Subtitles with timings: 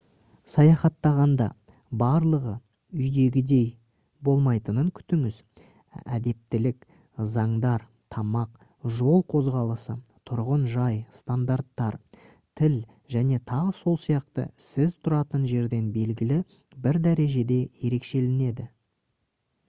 [0.51, 1.45] саяхаттағанда
[2.01, 2.53] барлығы
[3.01, 3.67] «үйдегідей»
[4.29, 5.37] болмайтынын күтіңіз.
[6.19, 6.79] әдептілік
[7.35, 7.85] заңдар
[8.17, 8.55] тамақ
[9.01, 9.97] жол қозғалысы
[10.31, 11.99] тұрғын жай стандарттар
[12.61, 12.79] тіл
[13.19, 14.27] және т.с.с.
[14.71, 16.41] сіз тұратын жерден белгілі
[16.87, 18.71] бір дәрежеде ерекшеленеді